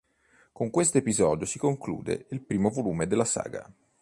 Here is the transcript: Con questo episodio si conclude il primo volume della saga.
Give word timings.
Con 0.51 0.71
questo 0.71 0.97
episodio 0.97 1.45
si 1.45 1.59
conclude 1.59 2.25
il 2.31 2.41
primo 2.41 2.71
volume 2.71 3.05
della 3.05 3.23
saga. 3.23 3.71